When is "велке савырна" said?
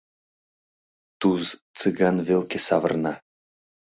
2.27-3.13